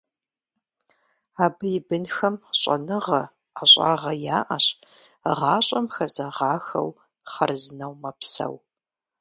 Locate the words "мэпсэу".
8.01-8.55